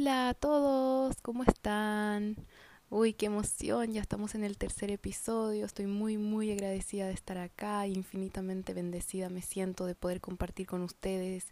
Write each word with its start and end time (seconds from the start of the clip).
Hola 0.00 0.30
a 0.30 0.34
todos, 0.34 1.20
¿cómo 1.20 1.42
están? 1.42 2.34
Uy, 2.88 3.12
qué 3.12 3.26
emoción, 3.26 3.92
ya 3.92 4.00
estamos 4.00 4.34
en 4.34 4.44
el 4.44 4.56
tercer 4.56 4.90
episodio, 4.90 5.66
estoy 5.66 5.84
muy, 5.84 6.16
muy 6.16 6.50
agradecida 6.50 7.06
de 7.06 7.12
estar 7.12 7.36
acá, 7.36 7.86
infinitamente 7.86 8.72
bendecida 8.72 9.28
me 9.28 9.42
siento 9.42 9.84
de 9.84 9.94
poder 9.94 10.22
compartir 10.22 10.66
con 10.66 10.80
ustedes 10.80 11.48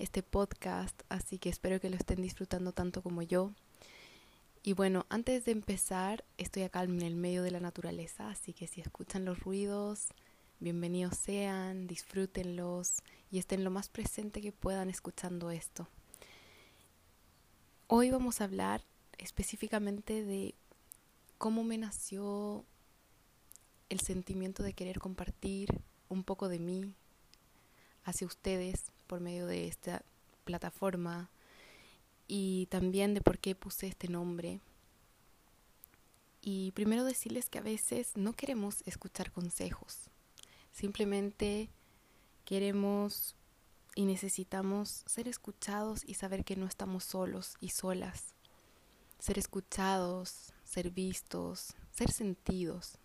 este 0.00 0.24
podcast, 0.24 1.00
así 1.10 1.38
que 1.38 1.48
espero 1.48 1.78
que 1.80 1.90
lo 1.90 1.96
estén 1.96 2.20
disfrutando 2.20 2.72
tanto 2.72 3.04
como 3.04 3.22
yo. 3.22 3.52
Y 4.64 4.72
bueno, 4.72 5.06
antes 5.08 5.44
de 5.44 5.52
empezar, 5.52 6.24
estoy 6.38 6.64
acá 6.64 6.82
en 6.82 7.02
el 7.02 7.14
medio 7.14 7.44
de 7.44 7.52
la 7.52 7.60
naturaleza, 7.60 8.30
así 8.30 8.52
que 8.52 8.66
si 8.66 8.80
escuchan 8.80 9.24
los 9.24 9.38
ruidos, 9.38 10.08
bienvenidos 10.58 11.16
sean, 11.16 11.86
disfrútenlos 11.86 13.00
y 13.30 13.38
estén 13.38 13.62
lo 13.62 13.70
más 13.70 13.88
presente 13.88 14.40
que 14.40 14.50
puedan 14.50 14.90
escuchando 14.90 15.52
esto. 15.52 15.86
Hoy 17.94 18.10
vamos 18.10 18.40
a 18.40 18.44
hablar 18.44 18.82
específicamente 19.18 20.24
de 20.24 20.54
cómo 21.36 21.62
me 21.62 21.76
nació 21.76 22.64
el 23.90 24.00
sentimiento 24.00 24.62
de 24.62 24.72
querer 24.72 24.98
compartir 24.98 25.82
un 26.08 26.24
poco 26.24 26.48
de 26.48 26.58
mí 26.58 26.94
hacia 28.02 28.26
ustedes 28.26 28.84
por 29.06 29.20
medio 29.20 29.46
de 29.46 29.68
esta 29.68 30.06
plataforma 30.44 31.28
y 32.28 32.64
también 32.70 33.12
de 33.12 33.20
por 33.20 33.38
qué 33.38 33.54
puse 33.54 33.88
este 33.88 34.08
nombre. 34.08 34.60
Y 36.40 36.72
primero 36.72 37.04
decirles 37.04 37.50
que 37.50 37.58
a 37.58 37.62
veces 37.62 38.12
no 38.16 38.32
queremos 38.32 38.82
escuchar 38.86 39.32
consejos, 39.32 40.08
simplemente 40.72 41.68
queremos 42.46 43.36
y 43.94 44.04
necesitamos 44.04 45.04
ser 45.06 45.28
escuchados 45.28 46.02
y 46.06 46.14
saber 46.14 46.44
que 46.44 46.56
no 46.56 46.66
estamos 46.66 47.04
solos 47.04 47.56
y 47.60 47.70
solas. 47.70 48.34
Ser 49.18 49.38
escuchados, 49.38 50.52
ser 50.64 50.90
vistos, 50.90 51.74
ser 51.92 52.10
sentidos. 52.10 52.98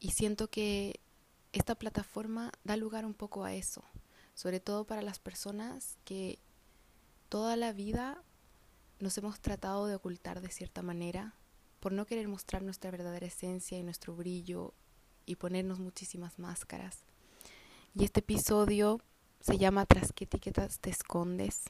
Y 0.00 0.10
siento 0.10 0.48
que 0.48 1.00
esta 1.52 1.74
plataforma 1.74 2.52
da 2.64 2.76
lugar 2.76 3.04
un 3.04 3.14
poco 3.14 3.44
a 3.44 3.54
eso, 3.54 3.84
sobre 4.34 4.60
todo 4.60 4.84
para 4.84 5.02
las 5.02 5.18
personas 5.18 5.96
que 6.04 6.38
toda 7.28 7.56
la 7.56 7.72
vida 7.72 8.22
nos 8.98 9.16
hemos 9.18 9.40
tratado 9.40 9.86
de 9.86 9.94
ocultar 9.94 10.40
de 10.40 10.48
cierta 10.48 10.82
manera 10.82 11.34
por 11.80 11.92
no 11.92 12.06
querer 12.06 12.28
mostrar 12.28 12.62
nuestra 12.62 12.90
verdadera 12.90 13.26
esencia 13.26 13.78
y 13.78 13.82
nuestro 13.82 14.14
brillo 14.14 14.74
y 15.26 15.36
ponernos 15.36 15.78
muchísimas 15.78 16.38
máscaras. 16.38 17.04
Y 17.94 18.04
este 18.04 18.20
episodio 18.20 19.00
se 19.42 19.58
llama 19.58 19.86
Tras 19.86 20.12
qué 20.12 20.24
etiquetas 20.24 20.78
te 20.78 20.90
escondes. 20.90 21.64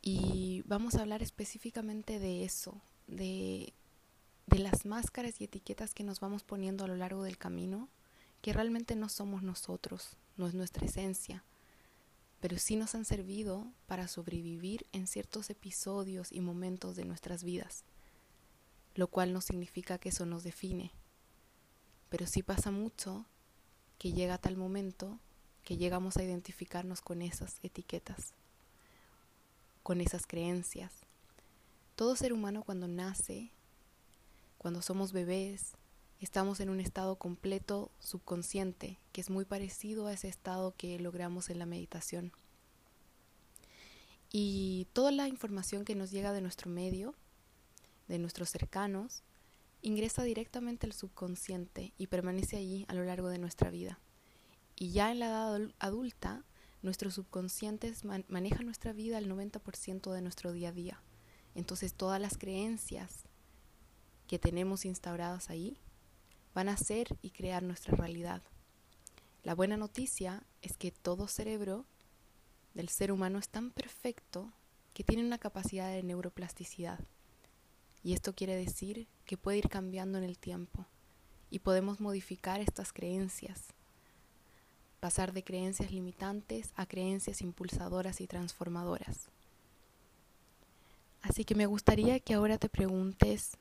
Y 0.00 0.62
vamos 0.66 0.94
a 0.94 1.02
hablar 1.02 1.22
específicamente 1.22 2.18
de 2.18 2.44
eso, 2.44 2.80
de, 3.06 3.72
de 4.46 4.58
las 4.58 4.86
máscaras 4.86 5.40
y 5.40 5.44
etiquetas 5.44 5.94
que 5.94 6.04
nos 6.04 6.20
vamos 6.20 6.42
poniendo 6.42 6.84
a 6.84 6.88
lo 6.88 6.96
largo 6.96 7.22
del 7.22 7.38
camino, 7.38 7.88
que 8.40 8.52
realmente 8.52 8.96
no 8.96 9.08
somos 9.08 9.42
nosotros, 9.42 10.16
no 10.36 10.46
es 10.46 10.54
nuestra 10.54 10.86
esencia, 10.86 11.44
pero 12.40 12.58
sí 12.58 12.76
nos 12.76 12.94
han 12.94 13.04
servido 13.04 13.66
para 13.86 14.08
sobrevivir 14.08 14.86
en 14.92 15.06
ciertos 15.06 15.48
episodios 15.50 16.32
y 16.32 16.40
momentos 16.40 16.96
de 16.96 17.04
nuestras 17.04 17.44
vidas, 17.44 17.84
lo 18.94 19.08
cual 19.08 19.32
no 19.32 19.40
significa 19.40 19.98
que 19.98 20.10
eso 20.10 20.26
nos 20.26 20.44
define, 20.44 20.92
pero 22.10 22.26
sí 22.26 22.42
pasa 22.42 22.70
mucho 22.70 23.26
que 23.96 24.12
llega 24.12 24.36
tal 24.36 24.56
momento 24.56 25.18
que 25.64 25.76
llegamos 25.76 26.16
a 26.16 26.22
identificarnos 26.22 27.00
con 27.00 27.22
esas 27.22 27.58
etiquetas, 27.62 28.34
con 29.82 30.00
esas 30.00 30.26
creencias. 30.26 30.92
Todo 31.96 32.16
ser 32.16 32.32
humano 32.32 32.62
cuando 32.64 32.86
nace, 32.86 33.50
cuando 34.58 34.82
somos 34.82 35.12
bebés, 35.12 35.72
estamos 36.20 36.60
en 36.60 36.70
un 36.70 36.80
estado 36.80 37.16
completo 37.16 37.90
subconsciente, 37.98 38.98
que 39.12 39.20
es 39.20 39.30
muy 39.30 39.44
parecido 39.44 40.06
a 40.06 40.12
ese 40.12 40.28
estado 40.28 40.74
que 40.76 40.98
logramos 40.98 41.50
en 41.50 41.58
la 41.58 41.66
meditación. 41.66 42.32
Y 44.30 44.86
toda 44.92 45.12
la 45.12 45.28
información 45.28 45.84
que 45.84 45.94
nos 45.94 46.10
llega 46.10 46.32
de 46.32 46.40
nuestro 46.40 46.70
medio, 46.70 47.14
de 48.08 48.18
nuestros 48.18 48.50
cercanos, 48.50 49.22
ingresa 49.80 50.24
directamente 50.24 50.86
al 50.86 50.92
subconsciente 50.92 51.92
y 51.98 52.08
permanece 52.08 52.56
allí 52.56 52.84
a 52.88 52.94
lo 52.94 53.04
largo 53.04 53.28
de 53.28 53.38
nuestra 53.38 53.70
vida. 53.70 53.98
Y 54.76 54.90
ya 54.90 55.12
en 55.12 55.20
la 55.20 55.26
edad 55.26 55.70
adulta, 55.78 56.44
nuestros 56.82 57.14
subconscientes 57.14 58.04
manejan 58.04 58.66
nuestra 58.66 58.92
vida 58.92 59.18
al 59.18 59.28
90% 59.28 60.12
de 60.12 60.20
nuestro 60.20 60.52
día 60.52 60.70
a 60.70 60.72
día. 60.72 61.02
Entonces 61.54 61.94
todas 61.94 62.20
las 62.20 62.36
creencias 62.36 63.24
que 64.26 64.38
tenemos 64.38 64.84
instauradas 64.84 65.50
ahí 65.50 65.78
van 66.54 66.68
a 66.68 66.76
ser 66.76 67.16
y 67.22 67.30
crear 67.30 67.62
nuestra 67.62 67.96
realidad. 67.96 68.42
La 69.42 69.54
buena 69.54 69.76
noticia 69.76 70.42
es 70.62 70.76
que 70.76 70.90
todo 70.90 71.28
cerebro 71.28 71.86
del 72.74 72.88
ser 72.88 73.12
humano 73.12 73.38
es 73.38 73.48
tan 73.48 73.70
perfecto 73.70 74.52
que 74.92 75.04
tiene 75.04 75.24
una 75.24 75.38
capacidad 75.38 75.90
de 75.90 76.02
neuroplasticidad. 76.02 77.00
Y 78.02 78.12
esto 78.12 78.34
quiere 78.34 78.56
decir 78.56 79.08
que 79.24 79.36
puede 79.36 79.58
ir 79.58 79.68
cambiando 79.68 80.18
en 80.18 80.24
el 80.24 80.38
tiempo 80.38 80.86
y 81.50 81.60
podemos 81.60 82.00
modificar 82.00 82.60
estas 82.60 82.92
creencias 82.92 83.74
pasar 85.04 85.34
de 85.34 85.44
creencias 85.44 85.92
limitantes 85.92 86.72
a 86.76 86.86
creencias 86.86 87.42
impulsadoras 87.42 88.22
y 88.22 88.26
transformadoras. 88.26 89.28
Así 91.20 91.44
que 91.44 91.54
me 91.54 91.66
gustaría 91.66 92.20
que 92.20 92.32
ahora 92.32 92.56
te 92.56 92.70
preguntes, 92.70 93.58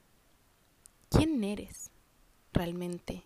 ¿quién 1.09 1.43
eres 1.43 1.91
realmente? 2.53 3.23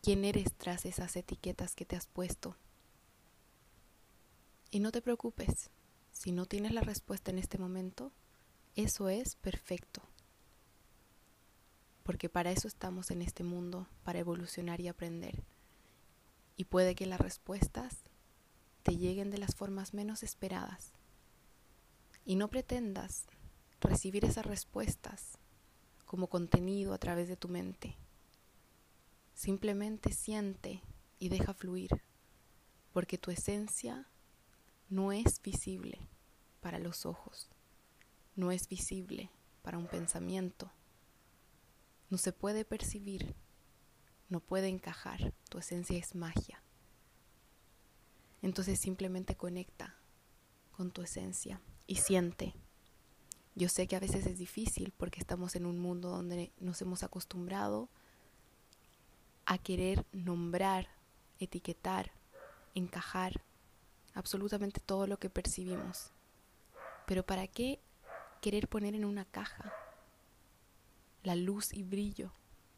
¿Quién 0.00 0.24
eres 0.24 0.54
tras 0.54 0.86
esas 0.86 1.16
etiquetas 1.16 1.74
que 1.74 1.84
te 1.84 1.96
has 1.96 2.06
puesto? 2.06 2.54
Y 4.70 4.78
no 4.78 4.92
te 4.92 5.02
preocupes, 5.02 5.70
si 6.12 6.30
no 6.30 6.46
tienes 6.46 6.70
la 6.70 6.82
respuesta 6.82 7.32
en 7.32 7.40
este 7.40 7.58
momento, 7.58 8.12
eso 8.76 9.08
es 9.08 9.34
perfecto. 9.34 10.02
Porque 12.04 12.28
para 12.28 12.52
eso 12.52 12.68
estamos 12.68 13.10
en 13.10 13.22
este 13.22 13.42
mundo, 13.42 13.88
para 14.04 14.20
evolucionar 14.20 14.80
y 14.80 14.86
aprender 14.86 15.42
y 16.56 16.64
puede 16.64 16.94
que 16.94 17.06
las 17.06 17.20
respuestas 17.20 17.98
te 18.82 18.96
lleguen 18.96 19.30
de 19.30 19.38
las 19.38 19.54
formas 19.54 19.94
menos 19.94 20.22
esperadas. 20.22 20.92
Y 22.24 22.36
no 22.36 22.48
pretendas 22.48 23.26
recibir 23.80 24.24
esas 24.24 24.46
respuestas 24.46 25.38
como 26.06 26.28
contenido 26.28 26.94
a 26.94 26.98
través 26.98 27.28
de 27.28 27.36
tu 27.36 27.48
mente. 27.48 27.96
Simplemente 29.34 30.12
siente 30.12 30.82
y 31.18 31.28
deja 31.28 31.52
fluir, 31.52 31.90
porque 32.92 33.18
tu 33.18 33.30
esencia 33.30 34.08
no 34.88 35.12
es 35.12 35.42
visible 35.42 35.98
para 36.60 36.78
los 36.78 37.04
ojos, 37.06 37.50
no 38.34 38.50
es 38.50 38.68
visible 38.68 39.30
para 39.62 39.78
un 39.78 39.86
pensamiento, 39.86 40.70
no 42.08 42.18
se 42.18 42.32
puede 42.32 42.64
percibir 42.64 43.34
no 44.28 44.40
puede 44.40 44.68
encajar, 44.68 45.32
tu 45.48 45.58
esencia 45.58 45.98
es 45.98 46.14
magia. 46.14 46.62
Entonces 48.42 48.78
simplemente 48.78 49.36
conecta 49.36 49.96
con 50.76 50.90
tu 50.90 51.02
esencia 51.02 51.60
y 51.86 51.96
siente. 51.96 52.54
Yo 53.54 53.68
sé 53.68 53.86
que 53.86 53.96
a 53.96 54.00
veces 54.00 54.26
es 54.26 54.38
difícil 54.38 54.92
porque 54.96 55.20
estamos 55.20 55.56
en 55.56 55.64
un 55.64 55.78
mundo 55.78 56.10
donde 56.10 56.52
nos 56.58 56.82
hemos 56.82 57.02
acostumbrado 57.02 57.88
a 59.46 59.58
querer 59.58 60.04
nombrar, 60.12 60.88
etiquetar, 61.38 62.12
encajar 62.74 63.42
absolutamente 64.14 64.80
todo 64.80 65.06
lo 65.06 65.18
que 65.18 65.30
percibimos. 65.30 66.10
Pero 67.06 67.24
¿para 67.24 67.46
qué 67.46 67.80
querer 68.42 68.68
poner 68.68 68.94
en 68.94 69.04
una 69.04 69.24
caja 69.24 69.72
la 71.22 71.36
luz 71.36 71.72
y 71.72 71.82
brillo 71.82 72.32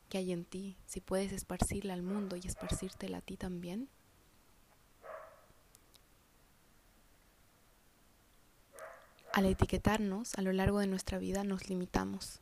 que 0.08 0.18
hay 0.18 0.32
en 0.32 0.44
ti, 0.44 0.76
si 0.86 1.00
puedes 1.00 1.32
esparcirla 1.32 1.94
al 1.94 2.02
mundo 2.02 2.36
y 2.36 2.46
esparcírtela 2.46 3.18
a 3.18 3.22
ti 3.22 3.36
también. 3.36 3.88
Al 9.32 9.46
etiquetarnos 9.46 10.34
a 10.34 10.42
lo 10.42 10.52
largo 10.52 10.80
de 10.80 10.86
nuestra 10.86 11.18
vida 11.18 11.44
nos 11.44 11.68
limitamos 11.68 12.40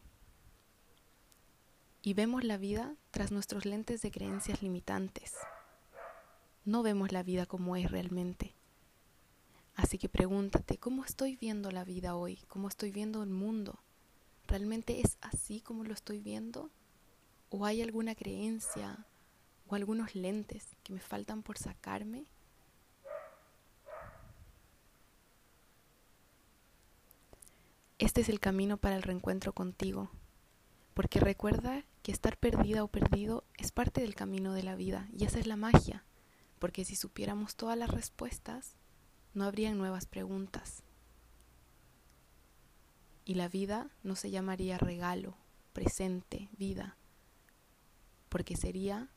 y 2.06 2.14
vemos 2.14 2.44
la 2.44 2.56
vida 2.56 2.94
tras 3.10 3.32
nuestros 3.32 3.64
lentes 3.64 4.00
de 4.00 4.12
creencias 4.12 4.62
limitantes. 4.62 5.34
No 6.64 6.84
vemos 6.84 7.10
la 7.10 7.24
vida 7.24 7.46
como 7.46 7.74
es 7.74 7.90
realmente. 7.90 8.54
Así 9.74 9.98
que 9.98 10.08
pregúntate, 10.08 10.78
¿cómo 10.78 11.04
estoy 11.04 11.34
viendo 11.34 11.72
la 11.72 11.82
vida 11.82 12.14
hoy? 12.14 12.38
¿Cómo 12.46 12.68
estoy 12.68 12.92
viendo 12.92 13.24
el 13.24 13.30
mundo? 13.30 13.80
¿Realmente 14.46 15.00
es 15.00 15.18
así 15.20 15.60
como 15.60 15.82
lo 15.82 15.92
estoy 15.92 16.20
viendo? 16.20 16.70
¿O 17.48 17.64
hay 17.64 17.80
alguna 17.82 18.14
creencia 18.14 19.06
o 19.68 19.74
algunos 19.74 20.14
lentes 20.14 20.76
que 20.82 20.92
me 20.92 21.00
faltan 21.00 21.42
por 21.42 21.58
sacarme? 21.58 22.26
Este 27.98 28.20
es 28.20 28.28
el 28.28 28.40
camino 28.40 28.76
para 28.76 28.96
el 28.96 29.02
reencuentro 29.02 29.52
contigo, 29.52 30.10
porque 30.92 31.18
recuerda 31.18 31.84
que 32.02 32.12
estar 32.12 32.36
perdida 32.36 32.84
o 32.84 32.88
perdido 32.88 33.44
es 33.56 33.72
parte 33.72 34.02
del 34.02 34.14
camino 34.14 34.52
de 34.52 34.62
la 34.62 34.74
vida 34.74 35.08
y 35.16 35.24
esa 35.24 35.38
es 35.38 35.46
la 35.46 35.56
magia, 35.56 36.04
porque 36.58 36.84
si 36.84 36.94
supiéramos 36.94 37.56
todas 37.56 37.78
las 37.78 37.90
respuestas, 37.90 38.74
no 39.32 39.44
habrían 39.44 39.78
nuevas 39.78 40.04
preguntas. 40.04 40.82
Y 43.24 43.34
la 43.34 43.48
vida 43.48 43.90
no 44.02 44.14
se 44.14 44.30
llamaría 44.30 44.78
regalo, 44.78 45.36
presente, 45.72 46.48
vida, 46.52 46.96
porque 48.36 48.54
sería 48.54 49.08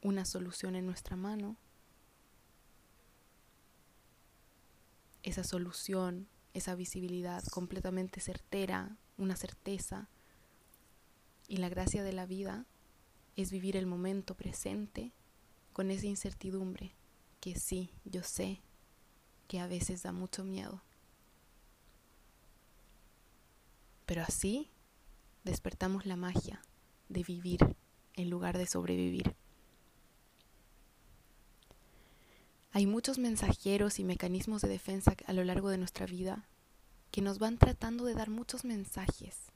una 0.00 0.24
solución 0.24 0.76
en 0.76 0.86
nuestra 0.86 1.16
mano. 1.16 1.56
Esa 5.24 5.42
solución, 5.42 6.28
esa 6.54 6.76
visibilidad 6.76 7.42
completamente 7.48 8.20
certera, 8.20 8.96
una 9.18 9.34
certeza 9.34 10.08
y 11.48 11.56
la 11.56 11.68
gracia 11.68 12.04
de 12.04 12.12
la 12.12 12.24
vida 12.24 12.64
es 13.34 13.50
vivir 13.50 13.76
el 13.76 13.86
momento 13.86 14.36
presente 14.36 15.12
con 15.72 15.90
esa 15.90 16.06
incertidumbre 16.06 16.94
que 17.40 17.58
sí, 17.58 17.90
yo 18.04 18.22
sé 18.22 18.62
que 19.48 19.58
a 19.58 19.66
veces 19.66 20.04
da 20.04 20.12
mucho 20.12 20.44
miedo. 20.44 20.80
Pero 24.06 24.22
así 24.22 24.70
despertamos 25.42 26.06
la 26.06 26.14
magia 26.14 26.62
de 27.08 27.24
vivir 27.24 27.81
en 28.14 28.30
lugar 28.30 28.58
de 28.58 28.66
sobrevivir. 28.66 29.34
Hay 32.72 32.86
muchos 32.86 33.18
mensajeros 33.18 33.98
y 33.98 34.04
mecanismos 34.04 34.62
de 34.62 34.68
defensa 34.68 35.14
a 35.26 35.32
lo 35.32 35.44
largo 35.44 35.68
de 35.68 35.78
nuestra 35.78 36.06
vida 36.06 36.48
que 37.10 37.20
nos 37.20 37.38
van 37.38 37.58
tratando 37.58 38.04
de 38.04 38.14
dar 38.14 38.30
muchos 38.30 38.64
mensajes 38.64 39.52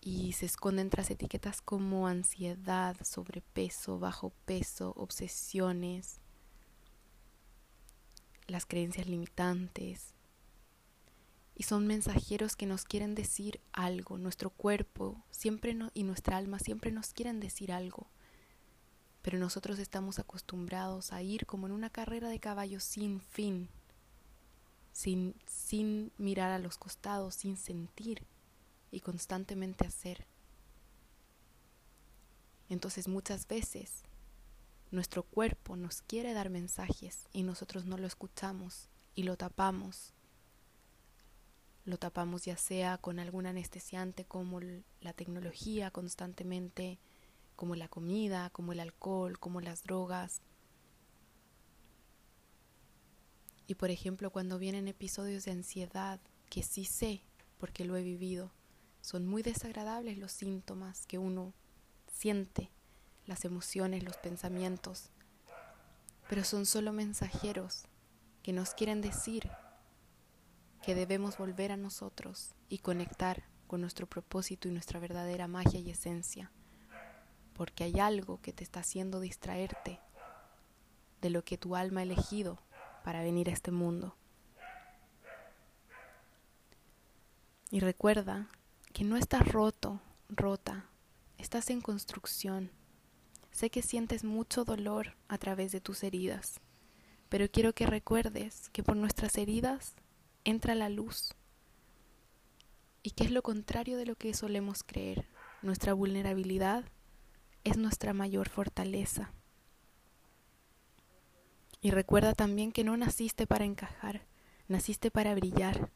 y 0.00 0.32
se 0.32 0.46
esconden 0.46 0.90
tras 0.90 1.10
etiquetas 1.10 1.60
como 1.60 2.06
ansiedad, 2.06 2.96
sobrepeso, 3.02 3.98
bajo 3.98 4.30
peso, 4.44 4.92
obsesiones, 4.96 6.20
las 8.46 8.66
creencias 8.66 9.06
limitantes. 9.06 10.14
Y 11.60 11.64
son 11.64 11.86
mensajeros 11.86 12.56
que 12.56 12.64
nos 12.64 12.84
quieren 12.84 13.14
decir 13.14 13.60
algo. 13.72 14.16
Nuestro 14.16 14.48
cuerpo 14.48 15.22
siempre 15.30 15.76
y 15.92 16.04
nuestra 16.04 16.38
alma 16.38 16.58
siempre 16.58 16.90
nos 16.90 17.12
quieren 17.12 17.38
decir 17.38 17.70
algo. 17.70 18.06
Pero 19.20 19.38
nosotros 19.38 19.78
estamos 19.78 20.18
acostumbrados 20.18 21.12
a 21.12 21.20
ir 21.20 21.44
como 21.44 21.66
en 21.66 21.74
una 21.74 21.90
carrera 21.90 22.30
de 22.30 22.40
caballos 22.40 22.82
sin 22.82 23.20
fin, 23.20 23.68
sin, 24.94 25.34
sin 25.44 26.12
mirar 26.16 26.50
a 26.50 26.58
los 26.58 26.78
costados, 26.78 27.34
sin 27.34 27.58
sentir 27.58 28.24
y 28.90 29.00
constantemente 29.00 29.86
hacer. 29.86 30.24
Entonces 32.70 33.06
muchas 33.06 33.46
veces 33.46 34.04
nuestro 34.90 35.24
cuerpo 35.24 35.76
nos 35.76 36.00
quiere 36.00 36.32
dar 36.32 36.48
mensajes 36.48 37.28
y 37.34 37.42
nosotros 37.42 37.84
no 37.84 37.98
lo 37.98 38.06
escuchamos 38.06 38.88
y 39.14 39.24
lo 39.24 39.36
tapamos. 39.36 40.14
Lo 41.90 41.98
tapamos 41.98 42.44
ya 42.44 42.56
sea 42.56 42.98
con 42.98 43.18
algún 43.18 43.46
anestesiante 43.46 44.24
como 44.24 44.60
la 44.60 45.12
tecnología 45.12 45.90
constantemente, 45.90 47.00
como 47.56 47.74
la 47.74 47.88
comida, 47.88 48.48
como 48.50 48.70
el 48.70 48.78
alcohol, 48.78 49.40
como 49.40 49.60
las 49.60 49.82
drogas. 49.82 50.40
Y 53.66 53.74
por 53.74 53.90
ejemplo, 53.90 54.30
cuando 54.30 54.60
vienen 54.60 54.86
episodios 54.86 55.44
de 55.44 55.50
ansiedad, 55.50 56.20
que 56.48 56.62
sí 56.62 56.84
sé 56.84 57.24
porque 57.58 57.84
lo 57.84 57.96
he 57.96 58.04
vivido, 58.04 58.52
son 59.00 59.26
muy 59.26 59.42
desagradables 59.42 60.16
los 60.16 60.30
síntomas 60.30 61.08
que 61.08 61.18
uno 61.18 61.54
siente, 62.06 62.70
las 63.26 63.44
emociones, 63.44 64.04
los 64.04 64.16
pensamientos, 64.16 65.10
pero 66.28 66.44
son 66.44 66.66
solo 66.66 66.92
mensajeros 66.92 67.82
que 68.44 68.52
nos 68.52 68.74
quieren 68.74 69.00
decir 69.00 69.50
que 70.82 70.94
debemos 70.94 71.38
volver 71.38 71.72
a 71.72 71.76
nosotros 71.76 72.54
y 72.68 72.78
conectar 72.78 73.44
con 73.66 73.80
nuestro 73.80 74.06
propósito 74.06 74.68
y 74.68 74.72
nuestra 74.72 74.98
verdadera 74.98 75.46
magia 75.46 75.80
y 75.80 75.90
esencia, 75.90 76.50
porque 77.54 77.84
hay 77.84 78.00
algo 78.00 78.40
que 78.40 78.52
te 78.52 78.64
está 78.64 78.80
haciendo 78.80 79.20
distraerte 79.20 80.00
de 81.20 81.30
lo 81.30 81.44
que 81.44 81.58
tu 81.58 81.76
alma 81.76 82.00
ha 82.00 82.04
elegido 82.04 82.58
para 83.04 83.22
venir 83.22 83.48
a 83.48 83.52
este 83.52 83.70
mundo. 83.70 84.16
Y 87.70 87.80
recuerda 87.80 88.48
que 88.92 89.04
no 89.04 89.16
estás 89.16 89.46
roto, 89.46 90.00
rota, 90.28 90.86
estás 91.38 91.70
en 91.70 91.80
construcción. 91.80 92.72
Sé 93.52 93.70
que 93.70 93.82
sientes 93.82 94.24
mucho 94.24 94.64
dolor 94.64 95.14
a 95.28 95.38
través 95.38 95.70
de 95.70 95.80
tus 95.80 96.02
heridas, 96.02 96.60
pero 97.28 97.48
quiero 97.48 97.72
que 97.72 97.86
recuerdes 97.86 98.68
que 98.70 98.82
por 98.82 98.96
nuestras 98.96 99.36
heridas 99.38 99.94
entra 100.44 100.74
la 100.74 100.88
luz 100.88 101.34
y 103.02 103.10
que 103.10 103.24
es 103.24 103.30
lo 103.30 103.42
contrario 103.42 103.96
de 103.96 104.06
lo 104.06 104.14
que 104.14 104.34
solemos 104.34 104.82
creer. 104.82 105.28
Nuestra 105.62 105.92
vulnerabilidad 105.92 106.84
es 107.64 107.76
nuestra 107.76 108.12
mayor 108.12 108.48
fortaleza. 108.48 109.32
Y 111.80 111.90
recuerda 111.90 112.34
también 112.34 112.72
que 112.72 112.84
no 112.84 112.96
naciste 112.96 113.46
para 113.46 113.64
encajar, 113.64 114.26
naciste 114.68 115.10
para 115.10 115.34
brillar 115.34 115.90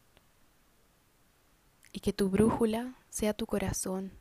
y 1.93 2.01
que 2.01 2.13
tu 2.13 2.31
brújula 2.31 2.97
sea 3.11 3.35
tu 3.35 3.47
corazón 3.47 4.13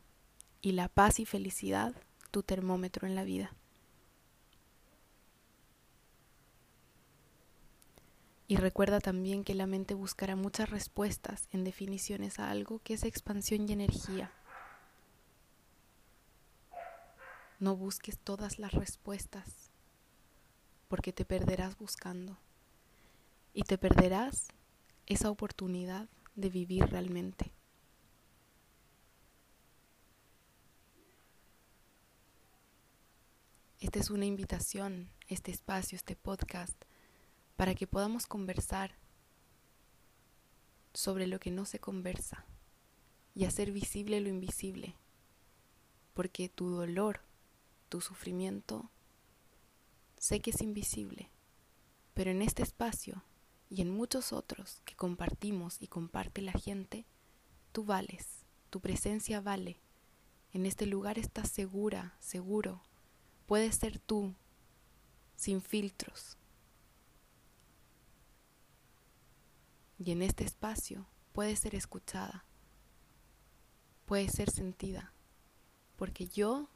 y 0.61 0.73
la 0.73 0.89
paz 0.89 1.19
y 1.19 1.25
felicidad 1.25 1.95
tu 2.31 2.43
termómetro 2.43 3.07
en 3.07 3.15
la 3.15 3.23
vida. 3.23 3.55
Y 8.47 8.57
recuerda 8.57 8.99
también 8.99 9.43
que 9.43 9.55
la 9.55 9.67
mente 9.67 9.93
buscará 9.93 10.35
muchas 10.35 10.69
respuestas 10.69 11.47
en 11.51 11.63
definiciones 11.63 12.39
a 12.39 12.49
algo 12.49 12.79
que 12.79 12.95
es 12.95 13.03
expansión 13.03 13.67
y 13.67 13.73
energía. 13.73 14.31
No 17.59 17.77
busques 17.77 18.19
todas 18.19 18.59
las 18.59 18.73
respuestas, 18.73 19.71
porque 20.89 21.13
te 21.13 21.23
perderás 21.23 21.77
buscando. 21.77 22.37
Y 23.53 23.63
te 23.63 23.77
perderás 23.77 24.49
esa 25.05 25.29
oportunidad 25.29 26.09
de 26.35 26.49
vivir 26.49 26.85
realmente. 26.87 27.53
Esta 33.79 33.99
es 33.99 34.09
una 34.09 34.25
invitación, 34.25 35.09
este 35.27 35.51
espacio, 35.51 35.95
este 35.95 36.15
podcast, 36.15 36.75
para 37.55 37.75
que 37.75 37.87
podamos 37.87 38.25
conversar 38.27 38.95
sobre 40.93 41.27
lo 41.27 41.39
que 41.39 41.51
no 41.51 41.65
se 41.65 41.79
conversa 41.79 42.45
y 43.35 43.45
hacer 43.45 43.71
visible 43.71 44.21
lo 44.21 44.29
invisible, 44.29 44.95
porque 46.13 46.49
tu 46.49 46.69
dolor, 46.69 47.21
tu 47.89 48.01
sufrimiento, 48.01 48.89
sé 50.17 50.39
que 50.39 50.51
es 50.51 50.61
invisible, 50.61 51.29
pero 52.13 52.31
en 52.31 52.41
este 52.41 52.63
espacio 52.63 53.23
y 53.69 53.81
en 53.81 53.89
muchos 53.89 54.33
otros 54.33 54.81
que 54.85 54.95
compartimos 54.95 55.81
y 55.81 55.87
comparte 55.87 56.41
la 56.41 56.53
gente, 56.53 57.05
tú 57.71 57.85
vales, 57.85 58.45
tu 58.69 58.79
presencia 58.79 59.41
vale. 59.41 59.79
En 60.51 60.67
este 60.67 60.85
lugar 60.85 61.17
estás 61.17 61.49
segura, 61.49 62.15
seguro, 62.19 62.83
Puedes 63.45 63.75
ser 63.75 63.99
tú, 63.99 64.33
sin 65.35 65.61
filtros. 65.61 66.37
Y 69.97 70.11
en 70.11 70.21
este 70.21 70.43
espacio 70.43 71.07
puedes 71.31 71.59
ser 71.59 71.75
escuchada, 71.75 72.45
puedes 74.05 74.31
ser 74.31 74.49
sentida, 74.49 75.13
porque 75.95 76.27
yo 76.27 76.69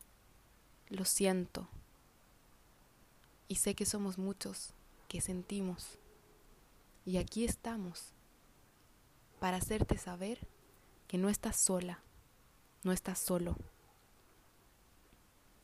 lo 0.90 1.06
siento 1.06 1.68
y 3.48 3.56
sé 3.56 3.76
que 3.76 3.86
somos 3.86 4.18
muchos 4.18 4.74
que 5.08 5.22
sentimos. 5.22 5.98
Y 7.06 7.18
aquí 7.18 7.46
estamos 7.46 8.14
para 9.40 9.58
hacerte 9.58 9.98
saber 9.98 10.48
que 11.08 11.18
no 11.18 11.30
estás 11.30 11.62
sola, 11.62 12.04
no 12.84 12.92
estás 12.92 13.20
solo 13.20 13.56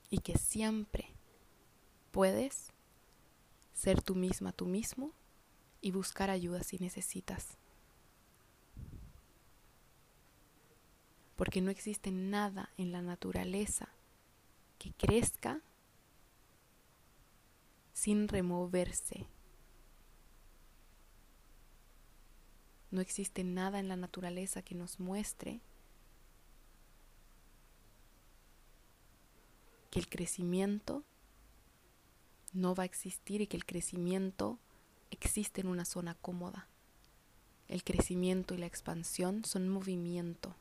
y 0.09 0.19
que 0.19 0.37
siempre 0.37 1.09
puedes 2.11 2.71
ser 3.73 4.01
tú 4.01 4.15
misma, 4.15 4.51
tú 4.51 4.65
mismo 4.65 5.11
y 5.83 5.91
buscar 5.91 6.29
ayuda 6.29 6.63
si 6.63 6.79
necesitas. 6.79 7.57
Porque 11.35 11.61
no 11.61 11.69
existe 11.69 12.09
nada 12.09 12.69
en 12.77 12.93
la 12.93 13.01
naturaleza 13.01 13.89
que 14.79 14.93
crezca 14.93 15.61
sin 17.91 18.29
removerse. 18.29 19.27
No 22.89 23.01
existe 23.01 23.43
nada 23.43 23.79
en 23.79 23.89
la 23.89 23.97
naturaleza 23.97 24.61
que 24.61 24.75
nos 24.75 25.01
muestre 25.01 25.59
que 29.91 29.99
el 29.99 30.07
crecimiento 30.07 31.03
no 32.53 32.73
va 32.73 32.83
a 32.83 32.85
existir 32.85 33.41
y 33.41 33.47
que 33.47 33.57
el 33.57 33.65
crecimiento 33.65 34.59
existe 35.13 35.61
en 35.61 35.67
una 35.67 35.85
zona 35.85 36.15
cómoda. 36.15 36.67
El 37.67 37.83
crecimiento 37.83 38.53
y 38.53 38.57
la 38.57 38.65
expansión 38.65 39.45
son 39.45 39.69
movimiento, 39.69 40.55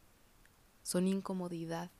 son 0.82 1.08
incomodidad. 1.08 1.90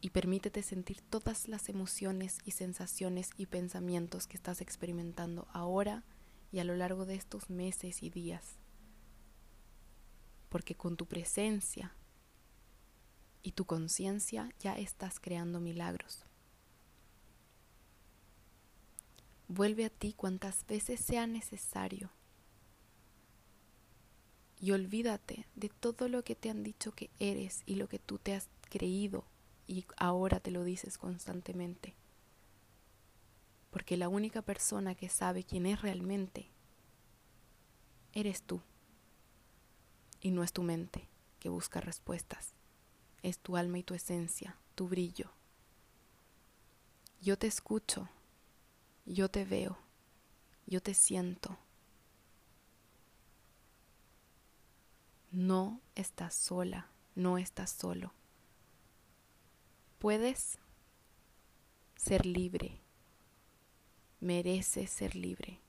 Y 0.00 0.10
permítete 0.10 0.62
sentir 0.62 1.00
todas 1.00 1.48
las 1.48 1.68
emociones 1.68 2.38
y 2.44 2.52
sensaciones 2.52 3.30
y 3.36 3.46
pensamientos 3.46 4.26
que 4.26 4.36
estás 4.36 4.60
experimentando 4.60 5.48
ahora 5.52 6.04
y 6.52 6.58
a 6.60 6.64
lo 6.64 6.76
largo 6.76 7.06
de 7.06 7.16
estos 7.16 7.50
meses 7.50 8.02
y 8.02 8.10
días. 8.10 8.58
Porque 10.48 10.74
con 10.74 10.96
tu 10.96 11.06
presencia 11.06 11.96
y 13.42 13.52
tu 13.52 13.64
conciencia 13.64 14.50
ya 14.60 14.78
estás 14.78 15.18
creando 15.18 15.60
milagros. 15.60 16.25
Vuelve 19.48 19.84
a 19.84 19.90
ti 19.90 20.12
cuantas 20.12 20.66
veces 20.66 21.00
sea 21.00 21.26
necesario. 21.26 22.10
Y 24.58 24.72
olvídate 24.72 25.46
de 25.54 25.68
todo 25.68 26.08
lo 26.08 26.24
que 26.24 26.34
te 26.34 26.50
han 26.50 26.62
dicho 26.62 26.92
que 26.92 27.10
eres 27.18 27.62
y 27.66 27.76
lo 27.76 27.88
que 27.88 27.98
tú 27.98 28.18
te 28.18 28.34
has 28.34 28.48
creído 28.70 29.24
y 29.66 29.84
ahora 29.96 30.40
te 30.40 30.50
lo 30.50 30.64
dices 30.64 30.98
constantemente. 30.98 31.94
Porque 33.70 33.96
la 33.96 34.08
única 34.08 34.42
persona 34.42 34.94
que 34.94 35.08
sabe 35.08 35.44
quién 35.44 35.66
es 35.66 35.82
realmente 35.82 36.50
eres 38.12 38.42
tú. 38.42 38.62
Y 40.20 40.30
no 40.30 40.42
es 40.42 40.52
tu 40.52 40.62
mente 40.62 41.08
que 41.38 41.50
busca 41.50 41.80
respuestas. 41.80 42.54
Es 43.22 43.38
tu 43.38 43.56
alma 43.56 43.78
y 43.78 43.82
tu 43.82 43.94
esencia, 43.94 44.56
tu 44.74 44.88
brillo. 44.88 45.30
Yo 47.20 47.36
te 47.38 47.46
escucho 47.46 48.08
yo 49.06 49.30
te 49.30 49.44
veo, 49.44 49.78
yo 50.66 50.82
te 50.82 50.92
siento. 50.92 51.56
No 55.30 55.80
estás 55.94 56.34
sola, 56.34 56.90
no 57.14 57.38
estás 57.38 57.70
solo. 57.70 58.12
Puedes 59.98 60.58
ser 61.96 62.26
libre, 62.26 62.80
mereces 64.20 64.90
ser 64.90 65.14
libre. 65.14 65.60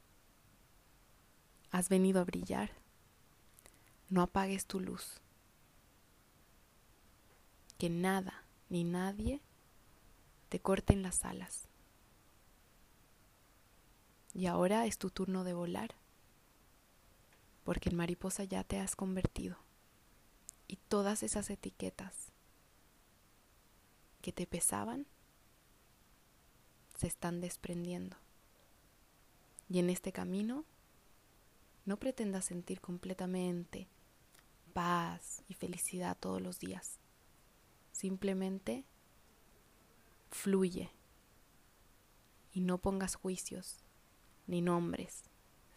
Has 1.70 1.89
venido 1.89 2.20
a 2.20 2.25
brillar, 2.25 2.72
no 4.10 4.22
apagues 4.22 4.65
tu 4.65 4.79
luz. 4.79 5.22
Que 7.77 7.89
nada 7.89 8.44
ni 8.70 8.84
nadie 8.84 9.41
te 10.50 10.60
corten 10.60 11.03
las 11.03 11.24
alas. 11.24 11.67
Y 14.38 14.46
ahora 14.46 14.86
es 14.86 15.00
tu 15.00 15.10
turno 15.10 15.44
de 15.44 15.56
volar, 15.56 15.96
porque 17.63 17.89
en 17.89 17.96
mariposa 17.96 18.44
ya 18.44 18.63
te 18.63 18.79
has 18.79 18.96
convertido. 18.96 19.58
Y 20.67 20.75
todas 20.75 21.24
esas 21.24 21.50
etiquetas 21.50 22.13
que 24.22 24.32
te 24.32 24.46
pesaban 24.46 25.08
se 27.00 27.08
están 27.08 27.41
desprendiendo. 27.41 28.15
Y 29.70 29.79
en 29.79 29.89
este 29.89 30.12
camino 30.12 30.65
no 31.86 31.98
pretendas 31.98 32.46
sentir 32.46 32.79
completamente 32.79 33.88
paz 34.74 35.41
y 35.48 35.56
felicidad 35.56 36.15
todos 36.15 36.44
los 36.44 36.60
días. 36.60 37.00
Simplemente 37.91 38.86
fluye 40.29 40.91
y 42.53 42.62
no 42.62 42.77
pongas 42.77 43.15
juicios 43.15 43.87
ni 44.48 44.62
nombres, 44.62 45.24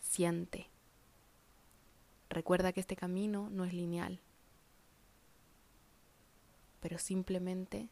siente. 0.00 0.70
Recuerda 2.28 2.72
que 2.72 2.80
este 2.80 2.96
camino 2.96 3.50
no 3.50 3.64
es 3.64 3.72
lineal, 3.72 4.20
pero 6.80 6.98
simplemente 6.98 7.90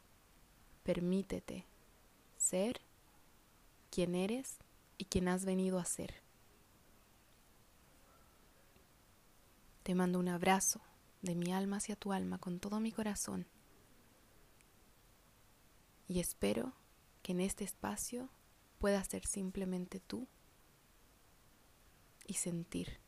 permítete 0.85 1.67
ser 2.37 2.81
quien 3.91 4.15
eres 4.15 4.59
y 4.97 5.05
quien 5.07 5.29
has 5.29 5.45
venido 5.45 5.79
a 5.79 5.85
ser. 5.85 6.23
Te 9.83 9.95
mando 9.95 10.19
un 10.19 10.29
abrazo 10.29 10.81
de 11.23 11.35
mi 11.35 11.53
alma 11.53 11.79
hacia 11.79 11.97
tu 11.97 12.13
alma 12.13 12.39
con 12.39 12.61
todo 12.61 12.79
mi 12.79 12.93
corazón 12.93 13.47
y 16.09 16.21
espero 16.21 16.73
que 17.23 17.33
en 17.33 17.41
este 17.41 17.65
espacio 17.65 18.31
puedas 18.79 19.07
ser 19.09 19.27
simplemente 19.27 20.01
tú 20.01 20.27
y 22.29 22.35
sentir. 22.35 23.01